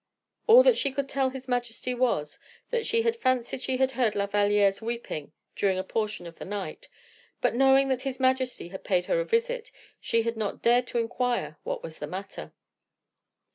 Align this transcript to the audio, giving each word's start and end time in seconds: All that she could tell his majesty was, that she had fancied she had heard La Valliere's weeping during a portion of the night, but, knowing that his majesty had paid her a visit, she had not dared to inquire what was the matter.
All 0.47 0.63
that 0.63 0.79
she 0.79 0.91
could 0.91 1.07
tell 1.07 1.29
his 1.29 1.47
majesty 1.47 1.93
was, 1.93 2.39
that 2.71 2.87
she 2.87 3.03
had 3.03 3.15
fancied 3.15 3.61
she 3.61 3.77
had 3.77 3.91
heard 3.91 4.15
La 4.15 4.25
Valliere's 4.25 4.81
weeping 4.81 5.31
during 5.55 5.77
a 5.77 5.83
portion 5.83 6.25
of 6.25 6.39
the 6.39 6.43
night, 6.43 6.87
but, 7.39 7.53
knowing 7.53 7.87
that 7.89 8.01
his 8.01 8.19
majesty 8.19 8.69
had 8.69 8.83
paid 8.83 9.05
her 9.05 9.19
a 9.19 9.25
visit, 9.25 9.69
she 9.99 10.23
had 10.23 10.35
not 10.37 10.63
dared 10.63 10.87
to 10.87 10.97
inquire 10.97 11.59
what 11.63 11.83
was 11.83 11.99
the 11.99 12.07
matter. 12.07 12.51